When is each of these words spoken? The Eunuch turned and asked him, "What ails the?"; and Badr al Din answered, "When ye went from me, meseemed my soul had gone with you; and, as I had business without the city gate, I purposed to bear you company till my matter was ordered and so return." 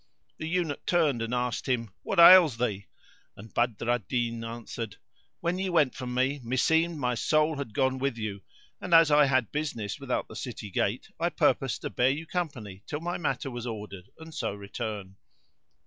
The 0.39 0.49
Eunuch 0.49 0.87
turned 0.87 1.21
and 1.21 1.31
asked 1.31 1.69
him, 1.69 1.91
"What 2.01 2.19
ails 2.19 2.57
the?"; 2.57 2.85
and 3.37 3.53
Badr 3.53 3.87
al 3.87 3.99
Din 3.99 4.43
answered, 4.43 4.95
"When 5.41 5.59
ye 5.59 5.69
went 5.69 5.93
from 5.93 6.15
me, 6.15 6.39
meseemed 6.43 6.97
my 6.97 7.13
soul 7.13 7.57
had 7.57 7.75
gone 7.75 7.99
with 7.99 8.17
you; 8.17 8.41
and, 8.81 8.95
as 8.95 9.11
I 9.11 9.25
had 9.25 9.51
business 9.51 9.99
without 9.99 10.27
the 10.27 10.35
city 10.35 10.71
gate, 10.71 11.11
I 11.19 11.29
purposed 11.29 11.81
to 11.83 11.91
bear 11.91 12.09
you 12.09 12.25
company 12.25 12.81
till 12.87 12.99
my 12.99 13.19
matter 13.19 13.51
was 13.51 13.67
ordered 13.67 14.09
and 14.17 14.33
so 14.33 14.55
return." 14.55 15.17